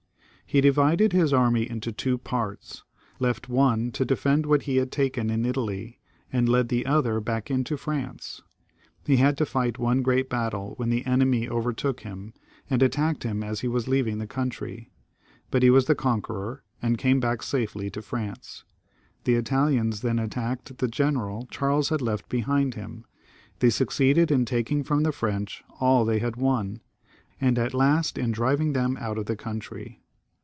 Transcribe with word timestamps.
He 0.53 0.59
divided 0.59 1.13
his 1.13 1.31
army 1.31 1.69
into 1.69 1.93
two 1.93 2.17
parts, 2.17 2.83
left 3.19 3.47
one 3.47 3.89
to 3.93 4.03
defend 4.03 4.45
what 4.45 4.63
he 4.63 4.75
had 4.75 4.91
taken 4.91 5.29
in 5.29 5.45
Italy, 5.45 5.97
and 6.29 6.49
led 6.49 6.67
the 6.67 6.85
other 6.85 7.21
back 7.21 7.49
into 7.49 7.77
France. 7.77 8.41
He 9.05 9.15
had 9.15 9.37
to 9.37 9.45
fight 9.45 9.79
one 9.79 10.01
great 10.01 10.29
battle, 10.29 10.73
when 10.75 10.89
the 10.89 11.05
enemy 11.05 11.47
caught 11.47 12.01
him 12.01 12.33
up, 12.35 12.41
and 12.69 12.83
attacked 12.83 13.23
him 13.23 13.43
as 13.45 13.61
he 13.61 13.69
was 13.69 13.87
leaving 13.87 14.17
the 14.17 14.27
country; 14.27 14.91
but 15.51 15.63
he 15.63 15.69
was 15.69 15.85
the 15.85 15.95
conqueror, 15.95 16.65
and 16.81 16.97
came 16.97 17.23
safely 17.39 17.85
back 17.85 17.93
to 17.93 18.01
France. 18.01 18.65
The 19.23 19.35
Italians 19.35 20.01
then 20.01 20.19
attacked 20.19 20.79
the 20.79 20.89
general 20.89 21.47
Charles 21.49 21.87
had 21.87 22.01
left 22.01 22.27
behind 22.27 22.73
him; 22.73 23.05
they 23.59 23.69
succeeded 23.69 24.29
in 24.31 24.43
taking 24.43 24.83
from 24.83 25.03
the 25.03 25.13
French 25.13 25.63
all 25.79 26.03
they 26.03 26.19
had 26.19 26.35
won, 26.35 26.81
and 27.39 27.57
at 27.57 27.73
last, 27.73 28.17
in 28.17 28.33
driving 28.33 28.73
them 28.73 28.97
out 28.99 29.17
of 29.17 29.27
the 29.27 29.37
coimtry. 29.37 29.99